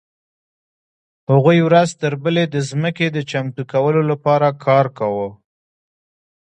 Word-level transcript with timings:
هغوی 1.31 1.57
ورځ 1.67 1.89
تر 2.01 2.13
بلې 2.23 2.43
د 2.49 2.55
ځمکې 2.69 3.07
د 3.11 3.17
چمتو 3.29 3.61
کولو 3.71 4.01
لپاره 4.11 4.47
کار 4.65 4.85
کاوه. 4.97 5.29